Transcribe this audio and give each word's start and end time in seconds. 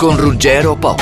con 0.00 0.16
Ruggero 0.16 0.76
Po. 0.76 0.96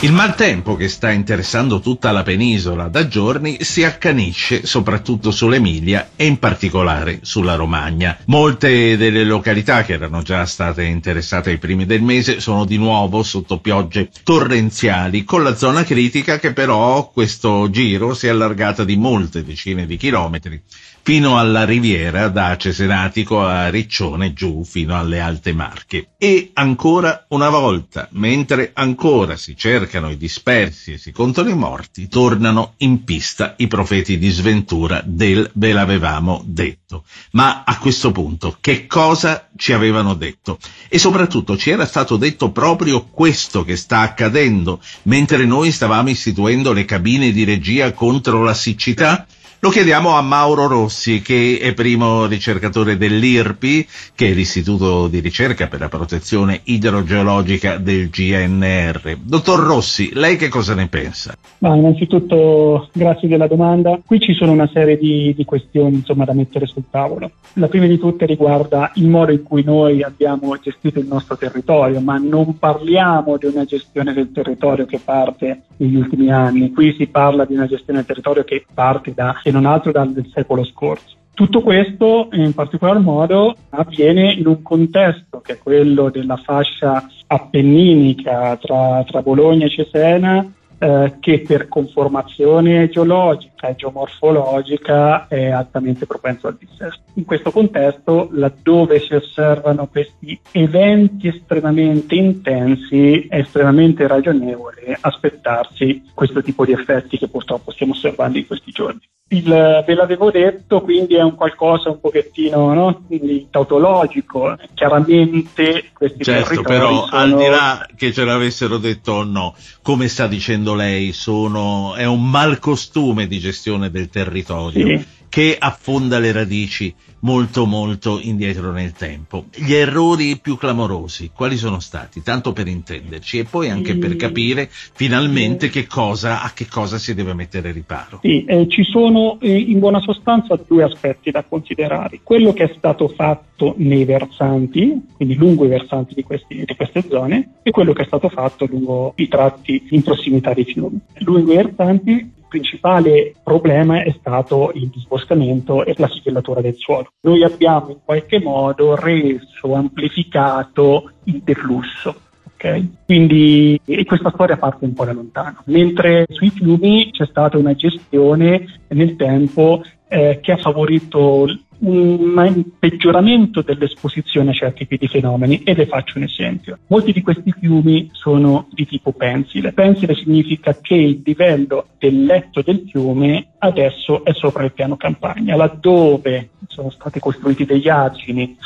Il 0.00 0.12
maltempo 0.12 0.76
che 0.76 0.88
sta 0.88 1.10
interessando 1.10 1.80
tutta 1.80 2.12
la 2.12 2.22
penisola 2.22 2.88
da 2.88 3.08
giorni 3.08 3.64
si 3.64 3.82
accanisce 3.82 4.66
soprattutto 4.66 5.30
sull'Emilia 5.30 6.10
e 6.14 6.26
in 6.26 6.38
particolare 6.38 7.20
sulla 7.22 7.54
Romagna. 7.54 8.18
Molte 8.26 8.98
delle 8.98 9.24
località 9.24 9.84
che 9.84 9.94
erano 9.94 10.20
già 10.20 10.44
state 10.44 10.84
interessate 10.84 11.48
ai 11.48 11.56
primi 11.56 11.86
del 11.86 12.02
mese 12.02 12.40
sono 12.40 12.66
di 12.66 12.76
nuovo 12.76 13.22
sotto 13.22 13.58
piogge 13.58 14.10
torrenziali, 14.22 15.24
con 15.24 15.42
la 15.42 15.56
zona 15.56 15.82
critica 15.82 16.38
che 16.38 16.52
però 16.52 17.08
questo 17.10 17.70
giro 17.70 18.12
si 18.12 18.26
è 18.26 18.28
allargata 18.28 18.84
di 18.84 18.98
molte 18.98 19.42
decine 19.42 19.86
di 19.86 19.96
chilometri 19.96 20.62
fino 21.06 21.38
alla 21.38 21.64
riviera 21.64 22.26
da 22.26 22.56
Cesenatico 22.56 23.40
a 23.40 23.68
Riccione 23.68 24.32
giù 24.32 24.64
fino 24.64 24.98
alle 24.98 25.20
Alte 25.20 25.52
Marche. 25.52 26.08
E 26.18 26.50
ancora 26.52 27.26
una 27.28 27.48
volta, 27.48 28.08
mentre 28.14 28.72
ancora 28.74 29.36
si 29.36 29.56
cercano 29.56 30.10
i 30.10 30.16
dispersi 30.16 30.94
e 30.94 30.98
si 30.98 31.12
contano 31.12 31.48
i 31.48 31.54
morti, 31.54 32.08
tornano 32.08 32.72
in 32.78 33.04
pista 33.04 33.54
i 33.58 33.68
profeti 33.68 34.18
di 34.18 34.30
sventura 34.30 35.00
del 35.04 35.48
ve 35.54 35.72
l'avevamo 35.72 36.42
detto. 36.44 37.04
Ma 37.30 37.62
a 37.64 37.78
questo 37.78 38.10
punto, 38.10 38.56
che 38.60 38.88
cosa 38.88 39.48
ci 39.56 39.72
avevano 39.72 40.14
detto? 40.14 40.58
E 40.88 40.98
soprattutto 40.98 41.56
ci 41.56 41.70
era 41.70 41.86
stato 41.86 42.16
detto 42.16 42.50
proprio 42.50 43.04
questo 43.04 43.62
che 43.62 43.76
sta 43.76 44.00
accadendo, 44.00 44.80
mentre 45.02 45.44
noi 45.44 45.70
stavamo 45.70 46.10
istituendo 46.10 46.72
le 46.72 46.84
cabine 46.84 47.30
di 47.30 47.44
regia 47.44 47.92
contro 47.92 48.42
la 48.42 48.54
siccità? 48.54 49.24
Lo 49.60 49.70
chiediamo 49.70 50.10
a 50.10 50.20
Mauro 50.20 50.66
Rossi, 50.66 51.22
che 51.22 51.58
è 51.60 51.72
primo 51.72 52.26
ricercatore 52.26 52.98
dell'IRPI, 52.98 53.86
che 54.14 54.28
è 54.28 54.34
l'Istituto 54.34 55.08
di 55.08 55.20
ricerca 55.20 55.66
per 55.66 55.80
la 55.80 55.88
protezione 55.88 56.60
idrogeologica 56.64 57.78
del 57.78 58.10
GNR. 58.10 59.16
Dottor 59.22 59.60
Rossi, 59.60 60.10
lei 60.12 60.36
che 60.36 60.48
cosa 60.48 60.74
ne 60.74 60.88
pensa? 60.88 61.34
Ma 61.58 61.74
innanzitutto 61.74 62.90
grazie 62.92 63.28
della 63.28 63.46
domanda. 63.46 63.98
Qui 64.04 64.20
ci 64.20 64.34
sono 64.34 64.52
una 64.52 64.68
serie 64.70 64.98
di, 64.98 65.32
di 65.34 65.44
questioni 65.46 65.96
insomma, 65.96 66.26
da 66.26 66.34
mettere 66.34 66.66
sul 66.66 66.84
tavolo. 66.90 67.30
La 67.54 67.68
prima 67.68 67.86
di 67.86 67.98
tutte 67.98 68.26
riguarda 68.26 68.92
il 68.96 69.08
modo 69.08 69.32
in 69.32 69.42
cui 69.42 69.62
noi 69.64 70.02
abbiamo 70.02 70.54
gestito 70.58 70.98
il 70.98 71.06
nostro 71.06 71.38
territorio, 71.38 72.00
ma 72.00 72.18
non 72.18 72.58
parliamo 72.58 73.38
di 73.38 73.46
una 73.46 73.64
gestione 73.64 74.12
del 74.12 74.32
territorio 74.32 74.84
che 74.84 75.00
parte 75.02 75.62
negli 75.78 75.96
ultimi 75.96 76.30
anni. 76.30 76.72
Qui 76.72 76.94
si 76.98 77.06
parla 77.06 77.46
di 77.46 77.54
una 77.54 77.66
gestione 77.66 78.00
del 78.00 78.08
territorio 78.08 78.44
che 78.44 78.64
parte 78.72 79.12
da, 79.14 79.40
se 79.46 79.52
non 79.52 79.64
altro 79.64 79.92
dal 79.92 80.12
secolo 80.34 80.64
scorso. 80.64 81.14
Tutto 81.32 81.60
questo 81.60 82.30
in 82.32 82.52
particolar 82.52 82.98
modo 82.98 83.54
avviene 83.70 84.32
in 84.32 84.48
un 84.48 84.60
contesto 84.62 85.40
che 85.40 85.52
è 85.52 85.58
quello 85.58 86.10
della 86.10 86.36
fascia 86.36 87.06
appenninica 87.28 88.56
tra, 88.56 89.04
tra 89.06 89.22
Bologna 89.22 89.66
e 89.66 89.70
Cesena 89.70 90.52
eh, 90.78 91.14
che 91.20 91.44
per 91.46 91.68
conformazione 91.68 92.88
geologica 92.88 93.68
e 93.68 93.76
geomorfologica 93.76 95.28
è 95.28 95.50
altamente 95.50 96.06
propenso 96.06 96.48
al 96.48 96.56
dissesto. 96.58 97.02
In 97.14 97.24
questo 97.24 97.52
contesto, 97.52 98.28
laddove 98.32 98.98
si 98.98 99.14
osservano 99.14 99.86
questi 99.86 100.38
eventi 100.50 101.28
estremamente 101.28 102.16
intensi, 102.16 103.26
è 103.28 103.38
estremamente 103.38 104.08
ragionevole 104.08 104.98
aspettarsi 105.00 106.02
questo 106.12 106.42
tipo 106.42 106.64
di 106.64 106.72
effetti 106.72 107.16
che 107.16 107.28
purtroppo 107.28 107.70
stiamo 107.70 107.92
osservando 107.92 108.38
in 108.38 108.46
questi 108.46 108.72
giorni. 108.72 109.00
Il, 109.28 109.44
ve 109.44 109.94
l'avevo 109.94 110.30
detto, 110.30 110.82
quindi 110.82 111.16
è 111.16 111.22
un 111.22 111.34
qualcosa 111.34 111.90
un 111.90 111.98
pochettino 111.98 112.72
no? 112.72 113.02
tautologico. 113.50 114.56
Chiaramente 114.72 115.90
questi 115.92 116.22
certo, 116.22 116.62
però 116.62 117.06
sono... 117.06 117.20
al 117.20 117.36
di 117.36 117.46
là 117.46 117.88
che 117.96 118.12
ce 118.12 118.24
l'avessero 118.24 118.78
detto 118.78 119.12
o 119.12 119.24
no, 119.24 119.56
come 119.82 120.06
sta 120.06 120.28
dicendo 120.28 120.74
lei, 120.74 121.12
sono, 121.12 121.96
è 121.96 122.04
un 122.04 122.30
malcostume 122.30 123.26
di 123.26 123.40
gestione 123.40 123.90
del 123.90 124.08
territorio. 124.10 124.86
Sì. 124.86 125.06
Che 125.28 125.56
affonda 125.58 126.18
le 126.18 126.32
radici 126.32 126.94
molto 127.20 127.66
molto 127.66 128.20
indietro 128.20 128.70
nel 128.70 128.92
tempo. 128.92 129.46
Gli 129.54 129.72
errori 129.72 130.38
più 130.38 130.56
clamorosi, 130.56 131.30
quali 131.34 131.56
sono 131.56 131.80
stati? 131.80 132.22
Tanto 132.22 132.52
per 132.52 132.68
intenderci 132.68 133.38
e 133.38 133.44
poi 133.44 133.68
anche 133.68 133.96
per 133.96 134.14
capire 134.16 134.68
finalmente 134.70 135.68
che 135.68 135.86
cosa, 135.86 136.42
a 136.42 136.52
che 136.52 136.66
cosa 136.70 136.98
si 136.98 137.14
deve 137.14 137.34
mettere 137.34 137.72
riparo. 137.72 138.20
Sì, 138.22 138.44
eh, 138.44 138.68
ci 138.68 138.84
sono 138.84 139.38
eh, 139.40 139.58
in 139.58 139.80
buona 139.80 140.00
sostanza 140.00 140.56
due 140.66 140.84
aspetti 140.84 141.30
da 141.30 141.42
considerare. 141.42 142.20
Quello 142.22 142.52
che 142.52 142.64
è 142.64 142.74
stato 142.76 143.08
fatto 143.08 143.74
nei 143.78 144.04
versanti, 144.04 145.06
quindi 145.16 145.34
lungo 145.34 145.64
i 145.64 145.68
versanti 145.68 146.14
di, 146.14 146.22
questi, 146.22 146.64
di 146.64 146.76
queste 146.76 147.04
zone, 147.08 147.54
e 147.62 147.70
quello 147.70 147.92
che 147.92 148.02
è 148.02 148.06
stato 148.06 148.28
fatto 148.28 148.66
lungo 148.66 149.14
i 149.16 149.26
tratti 149.26 149.88
in 149.90 150.02
prossimità 150.02 150.52
dei 150.52 150.64
fiumi. 150.64 151.00
Lungo 151.18 151.52
i 151.52 151.56
versanti 151.56 152.34
principale 152.48 153.34
problema 153.42 154.02
è 154.02 154.14
stato 154.18 154.72
il 154.74 154.88
disboscamento 154.88 155.84
e 155.84 155.94
la 155.96 156.08
sigillatura 156.08 156.60
del 156.60 156.74
suolo. 156.74 157.12
Noi 157.22 157.42
abbiamo 157.42 157.90
in 157.90 157.98
qualche 158.04 158.40
modo 158.40 158.94
reso, 158.94 159.74
amplificato 159.74 161.10
il 161.24 161.42
deflusso. 161.42 162.20
Okay? 162.54 162.90
Quindi 163.04 163.80
questa 164.06 164.30
storia 164.30 164.56
parte 164.56 164.84
un 164.84 164.94
po' 164.94 165.04
da 165.04 165.12
lontano. 165.12 165.62
Mentre 165.66 166.26
sui 166.30 166.50
fiumi 166.50 167.10
c'è 167.10 167.26
stata 167.26 167.58
una 167.58 167.74
gestione 167.74 168.80
nel 168.88 169.16
tempo 169.16 169.82
eh, 170.08 170.38
che 170.40 170.52
ha 170.52 170.56
favorito 170.56 171.46
un 171.80 172.64
peggioramento 172.78 173.62
dell'esposizione 173.62 174.50
a 174.50 174.54
certi 174.54 174.86
tipi 174.86 174.96
di 174.98 175.08
fenomeni 175.08 175.62
e 175.62 175.74
le 175.74 175.86
faccio 175.86 176.18
un 176.18 176.24
esempio. 176.24 176.78
Molti 176.88 177.12
di 177.12 177.22
questi 177.22 177.52
fiumi 177.58 178.08
sono 178.12 178.68
di 178.72 178.86
tipo 178.86 179.12
pensile. 179.12 179.72
Pensile 179.72 180.14
significa 180.14 180.78
che 180.80 180.94
il 180.94 181.22
livello 181.24 181.88
del 181.98 182.24
letto 182.24 182.62
del 182.62 182.84
fiume 182.90 183.48
adesso 183.58 184.24
è 184.24 184.32
sopra 184.32 184.64
il 184.64 184.72
piano 184.72 184.96
campagna, 184.96 185.56
laddove 185.56 186.50
sono 186.68 186.90
stati 186.90 187.20
costruiti 187.20 187.64
degli 187.64 187.88
argini 187.88 188.56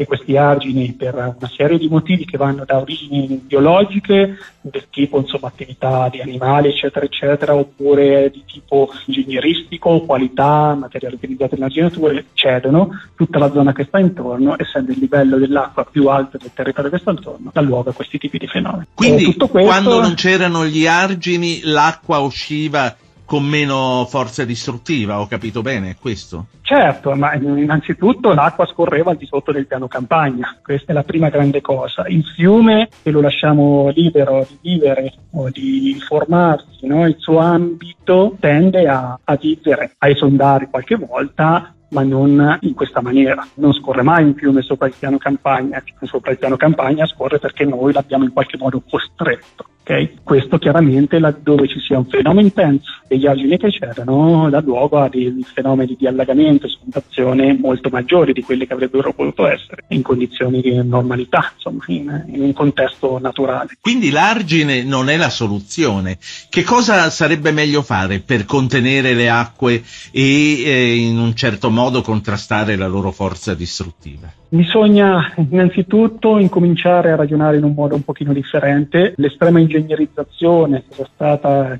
e 0.00 0.06
questi 0.06 0.34
argini 0.34 0.94
per 0.94 1.14
una 1.14 1.50
serie 1.54 1.76
di 1.76 1.86
motivi 1.86 2.24
che 2.24 2.38
vanno 2.38 2.64
da 2.64 2.78
origini 2.78 3.42
biologiche, 3.46 4.38
del 4.62 4.86
tipo 4.88 5.18
insomma, 5.18 5.48
attività 5.48 6.08
di 6.10 6.22
animali, 6.22 6.68
eccetera, 6.68 7.04
eccetera, 7.04 7.54
oppure 7.54 8.30
di 8.30 8.42
tipo 8.46 8.90
ingegneristico, 9.04 10.00
qualità, 10.00 10.74
materiali 10.74 11.16
utilizzati 11.16 11.56
nella 11.58 11.70
natura, 11.74 12.22
cedono 12.32 12.88
tutta 13.14 13.38
la 13.38 13.52
zona 13.52 13.74
che 13.74 13.84
sta 13.84 13.98
intorno, 13.98 14.54
essendo 14.58 14.90
il 14.90 14.98
livello 15.00 15.36
dell'acqua 15.36 15.84
più 15.84 16.08
alto 16.08 16.38
del 16.38 16.50
territorio 16.54 16.90
che 16.90 16.98
sta 16.98 17.10
intorno, 17.10 17.50
dà 17.52 17.60
luogo 17.60 17.90
a 17.90 17.92
questi 17.92 18.16
tipi 18.16 18.38
di 18.38 18.46
fenomeni. 18.46 18.86
Quindi 18.94 19.24
Eh, 19.24 19.34
questo- 19.36 19.48
quando 19.48 20.00
non 20.00 20.14
c'erano 20.14 20.64
gli 20.64 20.86
argini 20.86 21.60
l'acqua 21.64 22.20
usciva 22.20 22.96
con 23.30 23.44
meno 23.44 24.06
forza 24.06 24.44
distruttiva, 24.44 25.20
ho 25.20 25.28
capito 25.28 25.62
bene, 25.62 25.94
questo? 26.00 26.46
Certo, 26.62 27.14
ma 27.14 27.32
innanzitutto 27.34 28.32
l'acqua 28.34 28.66
scorreva 28.66 29.12
al 29.12 29.18
di 29.18 29.26
sotto 29.26 29.52
del 29.52 29.68
piano 29.68 29.86
campagna, 29.86 30.58
questa 30.60 30.90
è 30.90 30.94
la 30.94 31.04
prima 31.04 31.28
grande 31.28 31.60
cosa. 31.60 32.08
Il 32.08 32.24
fiume, 32.24 32.88
se 33.00 33.12
lo 33.12 33.20
lasciamo 33.20 33.90
libero 33.94 34.44
di 34.48 34.58
vivere 34.60 35.14
o 35.30 35.48
di 35.48 35.96
formarsi, 36.04 36.88
no? 36.88 37.06
il 37.06 37.14
suo 37.20 37.38
ambito 37.38 38.34
tende 38.40 38.88
a, 38.88 39.16
a 39.22 39.36
vivere, 39.36 39.94
a 39.98 40.08
esondare 40.08 40.68
qualche 40.68 40.96
volta 40.96 41.72
ma 41.90 42.02
non 42.02 42.58
in 42.62 42.74
questa 42.74 43.00
maniera. 43.00 43.46
Non 43.54 43.72
scorre 43.72 44.02
mai 44.02 44.24
un 44.24 44.34
fiume 44.34 44.62
sopra 44.62 44.88
il 44.88 44.94
piano 44.98 45.18
campagna, 45.18 45.80
sopra 46.02 46.32
il 46.32 46.38
piano 46.38 46.56
campagna 46.56 47.06
scorre 47.06 47.38
perché 47.38 47.64
noi 47.64 47.92
l'abbiamo 47.92 48.24
in 48.24 48.32
qualche 48.32 48.56
modo 48.56 48.82
costretto. 48.88 49.66
Okay? 49.90 50.18
Questo 50.22 50.58
chiaramente 50.58 51.18
laddove 51.18 51.66
ci 51.66 51.80
sia 51.80 51.98
un 51.98 52.06
fenomeno 52.06 52.46
intenso 52.46 52.92
degli 53.08 53.26
argini 53.26 53.58
che 53.58 53.70
c'erano 53.70 54.48
dà 54.48 54.60
luogo 54.60 54.98
a 54.98 55.08
dei 55.08 55.44
fenomeni 55.52 55.96
di 55.98 56.06
allagamento 56.06 56.66
e 56.66 56.70
scontazione 56.70 57.58
molto 57.58 57.88
maggiori 57.90 58.32
di 58.32 58.42
quelli 58.42 58.68
che 58.68 58.72
avrebbero 58.72 59.12
potuto 59.12 59.48
essere 59.48 59.82
in 59.88 60.02
condizioni 60.02 60.60
di 60.60 60.80
normalità, 60.84 61.50
insomma, 61.54 61.82
in, 61.88 62.24
in 62.28 62.40
un 62.40 62.52
contesto 62.52 63.18
naturale. 63.18 63.70
Quindi 63.80 64.10
l'argine 64.10 64.84
non 64.84 65.08
è 65.08 65.16
la 65.16 65.28
soluzione. 65.30 66.18
Che 66.48 66.62
cosa 66.62 67.10
sarebbe 67.10 67.50
meglio 67.50 67.82
fare 67.82 68.20
per 68.20 68.44
contenere 68.44 69.12
le 69.12 69.28
acque 69.28 69.82
e 70.12 70.62
eh, 70.62 70.96
in 70.98 71.18
un 71.18 71.34
certo 71.34 71.68
modo 71.68 72.00
contrastare 72.00 72.76
la 72.76 72.86
loro 72.86 73.10
forza 73.10 73.54
distruttiva? 73.54 74.32
Bisogna 74.52 75.32
innanzitutto 75.36 76.36
incominciare 76.38 77.12
a 77.12 77.16
ragionare 77.16 77.58
in 77.58 77.62
un 77.62 77.72
modo 77.72 77.94
un 77.94 78.02
pochino 78.02 78.32
differente. 78.32 79.14
L'estrema 79.16 79.60
ingegnerizzazione 79.80 80.84
è 80.88 81.04
stata 81.12 81.78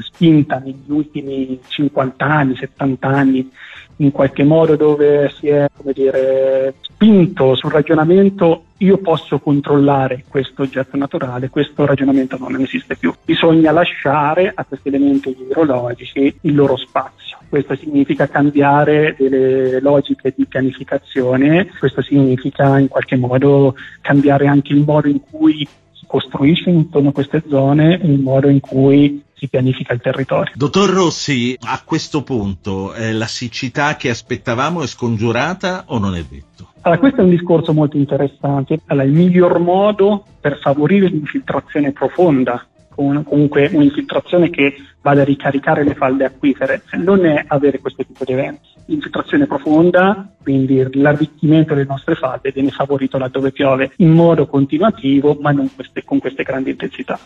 spinta 0.00 0.58
negli 0.58 0.88
ultimi 0.88 1.58
50 1.66 2.24
anni, 2.24 2.56
70 2.56 3.08
anni, 3.08 3.50
in 3.96 4.10
qualche 4.10 4.44
modo 4.44 4.74
dove 4.76 5.30
si 5.30 5.48
è 5.48 5.68
dire, 5.92 6.74
spinto 6.80 7.54
sul 7.54 7.70
ragionamento 7.70 8.64
io 8.78 8.98
posso 8.98 9.38
controllare 9.38 10.24
questo 10.28 10.62
oggetto 10.62 10.96
naturale, 10.96 11.50
questo 11.50 11.86
ragionamento 11.86 12.36
non 12.36 12.60
esiste 12.60 12.96
più. 12.96 13.14
Bisogna 13.24 13.70
lasciare 13.70 14.50
a 14.52 14.64
questi 14.64 14.88
elementi 14.88 15.36
idrologici 15.38 16.34
il 16.40 16.54
loro 16.54 16.76
spazio. 16.76 17.38
Questo 17.48 17.76
significa 17.76 18.28
cambiare 18.28 19.14
delle 19.16 19.80
logiche 19.80 20.32
di 20.34 20.46
pianificazione, 20.46 21.70
questo 21.78 22.02
significa 22.02 22.78
in 22.78 22.88
qualche 22.88 23.16
modo 23.16 23.76
cambiare 24.00 24.46
anche 24.46 24.72
il 24.72 24.82
modo 24.84 25.06
in 25.06 25.20
cui 25.20 25.68
costruisce 26.12 26.68
intorno 26.68 27.08
a 27.08 27.12
queste 27.12 27.42
zone 27.48 27.98
il 28.02 28.20
modo 28.20 28.50
in 28.50 28.60
cui 28.60 29.22
si 29.32 29.48
pianifica 29.48 29.94
il 29.94 30.02
territorio. 30.02 30.52
Dottor 30.54 30.90
Rossi, 30.90 31.56
a 31.58 31.80
questo 31.86 32.22
punto 32.22 32.92
eh, 32.92 33.14
la 33.14 33.26
siccità 33.26 33.96
che 33.96 34.10
aspettavamo 34.10 34.82
è 34.82 34.86
scongiurata 34.86 35.84
o 35.86 35.98
non 35.98 36.14
è 36.14 36.22
detto? 36.22 36.68
Allora, 36.82 37.00
questo 37.00 37.22
è 37.22 37.24
un 37.24 37.30
discorso 37.30 37.72
molto 37.72 37.96
interessante. 37.96 38.80
Allora, 38.88 39.06
il 39.06 39.12
miglior 39.12 39.58
modo 39.58 40.22
per 40.38 40.58
favorire 40.58 41.08
l'infiltrazione 41.08 41.92
profonda 41.92 42.66
comunque 42.94 43.70
un'infiltrazione 43.72 44.50
che 44.50 44.74
vada 45.00 45.22
a 45.22 45.24
ricaricare 45.24 45.82
le 45.82 45.94
falde 45.94 46.26
acquifere, 46.26 46.82
non 46.98 47.24
è 47.24 47.42
avere 47.46 47.80
questo 47.80 48.04
tipo 48.04 48.24
di 48.24 48.32
eventi. 48.32 48.68
L'infiltrazione 48.92 49.46
profonda, 49.46 50.34
quindi 50.42 50.86
l'arricchimento 51.00 51.72
delle 51.72 51.86
nostre 51.88 52.14
falde, 52.14 52.52
viene 52.52 52.68
favorito 52.68 53.16
laddove 53.16 53.50
piove 53.50 53.92
in 53.96 54.10
modo 54.10 54.46
continuativo, 54.46 55.38
ma 55.40 55.50
non 55.50 55.74
queste, 55.74 56.04
con 56.04 56.18
queste 56.18 56.42
grandi 56.42 56.70
intensità. 56.70 57.18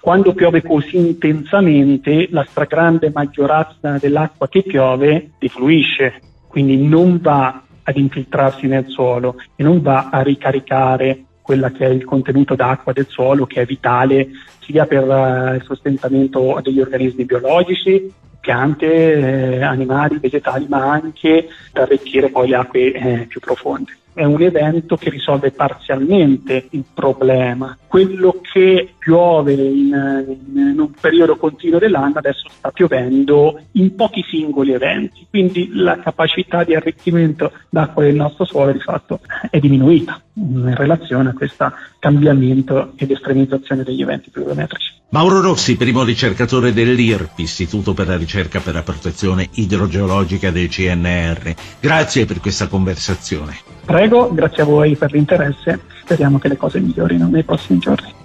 Quando 0.00 0.34
piove 0.34 0.62
così 0.62 0.98
intensamente, 0.98 2.28
la 2.30 2.44
stragrande 2.46 3.10
maggioranza 3.10 3.96
dell'acqua 3.98 4.48
che 4.48 4.62
piove 4.64 5.30
defluisce, 5.38 6.20
quindi 6.46 6.76
non 6.76 7.18
va 7.22 7.62
ad 7.82 7.96
infiltrarsi 7.96 8.66
nel 8.66 8.88
suolo 8.88 9.36
e 9.56 9.62
non 9.62 9.80
va 9.80 10.10
a 10.10 10.20
ricaricare 10.20 11.24
quella 11.40 11.70
che 11.70 11.86
è 11.86 11.88
il 11.88 12.04
contenuto 12.04 12.54
d'acqua 12.54 12.92
del 12.92 13.06
suolo 13.06 13.46
che 13.46 13.62
è 13.62 13.64
vitale 13.64 14.28
sia 14.60 14.84
per 14.84 15.08
eh, 15.08 15.56
il 15.56 15.62
sostentamento 15.64 16.60
degli 16.62 16.80
organismi 16.80 17.24
biologici, 17.24 18.12
piante, 18.44 19.56
eh, 19.56 19.62
animali, 19.62 20.18
vegetali, 20.18 20.66
ma 20.68 20.90
anche 20.90 21.48
per 21.72 21.84
arricchire 21.84 22.28
poi 22.28 22.48
le 22.48 22.56
acque 22.56 22.92
eh, 22.92 23.26
più 23.26 23.40
profonde 23.40 23.96
è 24.14 24.22
un 24.22 24.40
evento 24.40 24.96
che 24.96 25.10
risolve 25.10 25.50
parzialmente 25.50 26.68
il 26.70 26.84
problema. 26.94 27.76
Quello 27.84 28.40
che 28.40 28.93
piove 29.04 29.52
in, 29.52 30.36
in, 30.54 30.74
un 30.78 30.90
periodo 30.98 31.36
continuo 31.36 31.78
dell'anno 31.78 32.16
adesso 32.16 32.48
sta 32.48 32.70
piovendo 32.70 33.60
in 33.72 33.94
pochi 33.94 34.24
singoli 34.26 34.72
eventi, 34.72 35.26
quindi 35.28 35.68
la 35.74 35.98
capacità 35.98 36.64
di 36.64 36.74
arricchimento 36.74 37.52
d'acqua 37.68 38.02
del 38.02 38.14
nostro 38.14 38.46
suolo 38.46 38.72
di 38.72 38.80
fatto 38.80 39.20
è 39.50 39.58
diminuita 39.58 40.18
in 40.36 40.74
relazione 40.74 41.28
a 41.28 41.32
questo 41.34 41.70
cambiamento 41.98 42.92
ed 42.96 43.10
estremizzazione 43.10 43.82
degli 43.82 44.00
eventi 44.00 44.30
pluviometrici. 44.30 44.92
Mauro 45.10 45.42
Rossi, 45.42 45.76
primo 45.76 46.02
ricercatore 46.02 46.72
dell'IRP, 46.72 47.38
Istituto 47.40 47.92
per 47.92 48.08
la 48.08 48.16
ricerca 48.16 48.60
per 48.60 48.72
la 48.72 48.82
protezione 48.82 49.48
idrogeologica 49.52 50.50
del 50.50 50.68
CNR. 50.68 51.54
Grazie 51.78 52.24
per 52.24 52.40
questa 52.40 52.68
conversazione. 52.68 53.54
Prego, 53.84 54.32
grazie 54.32 54.62
a 54.62 54.66
voi 54.66 54.96
per 54.96 55.12
l'interesse. 55.12 55.80
Speriamo 56.00 56.38
che 56.38 56.48
le 56.48 56.56
cose 56.56 56.80
migliorino 56.80 57.28
nei 57.28 57.44
prossimi 57.44 57.78
giorni. 57.78 58.22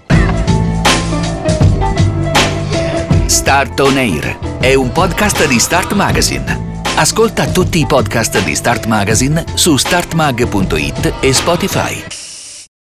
Start 3.50 3.80
On 3.80 3.96
Air 3.96 4.38
è 4.60 4.74
un 4.74 4.92
podcast 4.92 5.44
di 5.48 5.58
Start 5.58 5.92
Magazine. 5.94 6.82
Ascolta 6.94 7.50
tutti 7.50 7.80
i 7.80 7.84
podcast 7.84 8.44
di 8.44 8.54
Start 8.54 8.86
Magazine 8.86 9.44
su 9.54 9.76
startmag.it 9.76 11.14
e 11.18 11.32
Spotify. 11.32 12.19